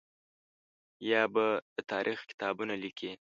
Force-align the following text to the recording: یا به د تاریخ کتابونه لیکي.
یا 1.11 1.21
به 1.33 1.45
د 1.75 1.77
تاریخ 1.91 2.19
کتابونه 2.29 2.73
لیکي. 2.83 3.11